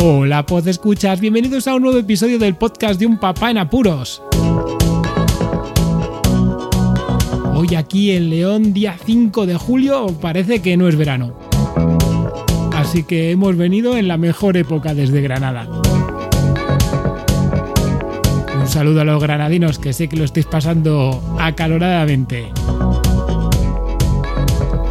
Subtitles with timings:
[0.00, 4.22] Hola, pod escuchas, bienvenidos a un nuevo episodio del podcast de un papá en apuros.
[7.52, 11.36] Hoy aquí en León, día 5 de julio, parece que no es verano.
[12.76, 15.68] Así que hemos venido en la mejor época desde Granada.
[18.54, 22.52] Un saludo a los granadinos que sé que lo estáis pasando acaloradamente.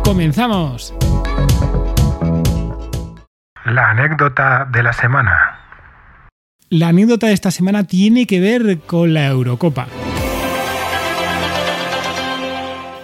[0.04, 0.97] ¡Comenzamos!
[3.68, 5.60] La anécdota de la semana.
[6.70, 9.90] La anécdota de esta semana tiene que ver con la Eurocopa.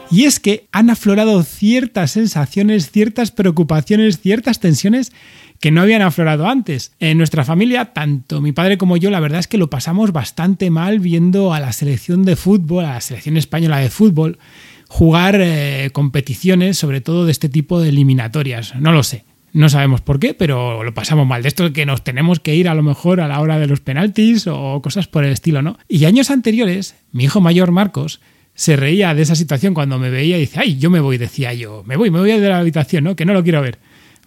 [0.10, 5.12] Y es que han aflorado ciertas sensaciones, ciertas preocupaciones, ciertas tensiones
[5.60, 6.94] que no habían aflorado antes.
[7.02, 10.70] En nuestra familia, tanto mi padre como yo, la verdad es que lo pasamos bastante
[10.70, 14.40] mal viendo a la selección de fútbol, a la selección española de fútbol,
[14.88, 18.76] jugar eh, competiciones, sobre todo de este tipo de eliminatorias.
[18.76, 19.26] No lo sé.
[19.54, 21.44] No sabemos por qué, pero lo pasamos mal.
[21.44, 23.82] De esto que nos tenemos que ir a lo mejor a la hora de los
[23.82, 25.78] penaltis o cosas por el estilo, ¿no?
[25.88, 28.20] Y años anteriores, mi hijo mayor Marcos
[28.56, 31.54] se reía de esa situación cuando me veía y dice, ay, yo me voy, decía
[31.54, 33.16] yo, me voy, me voy de la habitación, ¿no?
[33.16, 33.78] Que no lo quiero ver.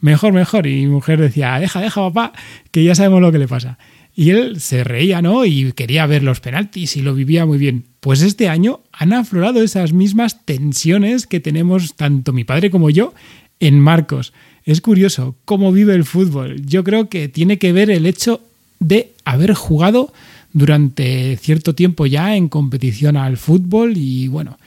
[0.01, 0.67] Mejor, mejor.
[0.67, 2.33] Y mi mujer decía, deja, deja, papá,
[2.71, 3.79] que ya sabemos lo que le pasa.
[4.15, 5.45] Y él se reía, ¿no?
[5.45, 7.85] Y quería ver los penaltis y lo vivía muy bien.
[8.01, 13.13] Pues este año han aflorado esas mismas tensiones que tenemos tanto mi padre como yo
[13.61, 14.33] en Marcos.
[14.67, 16.61] Es curioso cómo vive el fútbol.
[16.67, 18.41] Yo creo que tiene que ver el hecho
[18.81, 20.13] de haber jugado
[20.53, 24.59] durante cierto tiempo ya en competición al fútbol y bueno,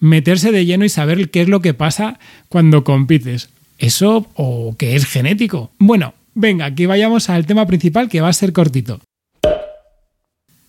[0.00, 3.48] meterse de lleno y saber qué es lo que pasa cuando compites.
[3.78, 5.70] Eso o que es genético.
[5.78, 9.00] Bueno, venga, que vayamos al tema principal que va a ser cortito.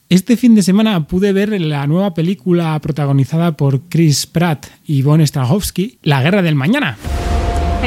[0.10, 5.26] Este fin de semana pude ver la nueva película protagonizada por Chris Pratt y Von
[5.26, 7.00] Strahovski, La Guerra del Mañana.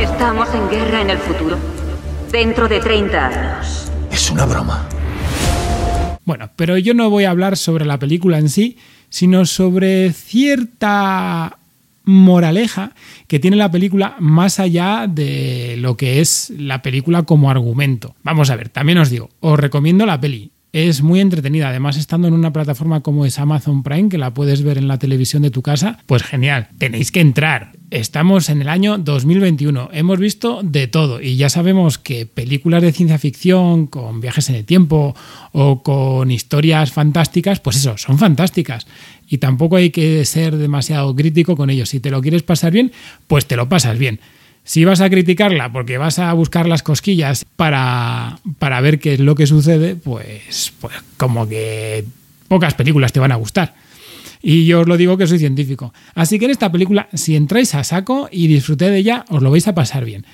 [0.03, 1.59] Estamos en guerra en el futuro.
[2.31, 3.91] Dentro de 30 años.
[4.13, 4.89] Es una broma.
[6.25, 11.59] Bueno, pero yo no voy a hablar sobre la película en sí, sino sobre cierta
[12.05, 12.93] moraleja
[13.27, 18.15] que tiene la película más allá de lo que es la película como argumento.
[18.23, 20.53] Vamos a ver, también os digo, os recomiendo la peli.
[20.73, 24.63] Es muy entretenida, además estando en una plataforma como es Amazon Prime, que la puedes
[24.63, 27.73] ver en la televisión de tu casa, pues genial, tenéis que entrar.
[27.91, 32.93] Estamos en el año 2021, hemos visto de todo y ya sabemos que películas de
[32.93, 35.17] ciencia ficción con viajes en el tiempo
[35.53, 38.87] o con historias fantásticas, pues eso, son fantásticas
[39.27, 41.89] y tampoco hay que ser demasiado crítico con ellos.
[41.89, 42.93] Si te lo quieres pasar bien,
[43.27, 44.21] pues te lo pasas bien.
[44.65, 49.21] Si vas a criticarla porque vas a buscar las cosquillas para, para ver qué es
[49.21, 52.05] lo que sucede, pues, pues como que
[52.49, 53.88] pocas películas te van a gustar.
[54.43, 55.93] Y yo os lo digo que soy científico.
[56.15, 59.51] Así que en esta película, si entráis a saco y disfruté de ella, os lo
[59.51, 60.25] vais a pasar bien.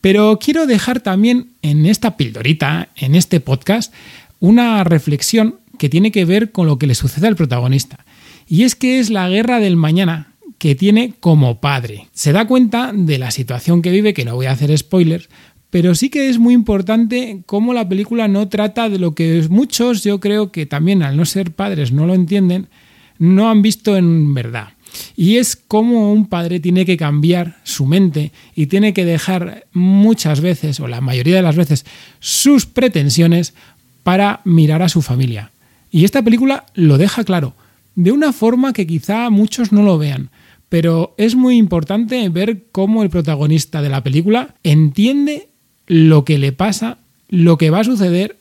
[0.00, 3.92] Pero quiero dejar también en esta pildorita, en este podcast,
[4.40, 8.04] una reflexión que tiene que ver con lo que le sucede al protagonista.
[8.46, 12.08] Y es que es la guerra del mañana que tiene como padre.
[12.12, 15.28] Se da cuenta de la situación que vive, que no voy a hacer spoilers,
[15.70, 20.02] pero sí que es muy importante cómo la película no trata de lo que muchos,
[20.02, 22.68] yo creo que también al no ser padres no lo entienden,
[23.18, 24.68] no han visto en verdad.
[25.16, 30.40] Y es cómo un padre tiene que cambiar su mente y tiene que dejar muchas
[30.40, 31.84] veces, o la mayoría de las veces,
[32.20, 33.54] sus pretensiones
[34.02, 35.50] para mirar a su familia.
[35.90, 37.54] Y esta película lo deja claro,
[37.94, 40.30] de una forma que quizá muchos no lo vean.
[40.68, 45.48] Pero es muy importante ver cómo el protagonista de la película entiende
[45.86, 48.37] lo que le pasa, lo que va a suceder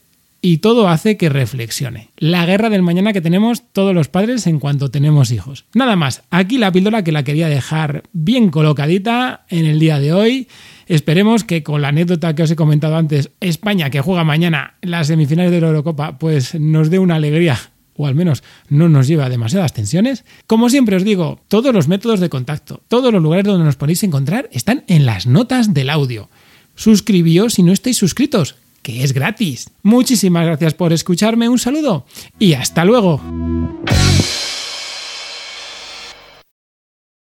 [0.47, 2.11] y todo hace que reflexione.
[2.15, 5.65] La guerra del mañana que tenemos todos los padres en cuanto tenemos hijos.
[5.73, 10.13] Nada más, aquí la píldora que la quería dejar bien colocadita en el día de
[10.13, 10.47] hoy.
[10.85, 15.07] Esperemos que con la anécdota que os he comentado antes, España que juega mañana las
[15.07, 17.59] semifinales de la Eurocopa, pues nos dé una alegría
[17.97, 20.23] o al menos no nos lleva a demasiadas tensiones.
[20.45, 24.01] Como siempre os digo, todos los métodos de contacto, todos los lugares donde nos podéis
[24.03, 26.29] encontrar están en las notas del audio.
[26.75, 29.69] Suscribíos si no estáis suscritos, que es gratis.
[29.83, 32.05] Muchísimas gracias por escucharme, un saludo
[32.39, 33.21] y hasta luego.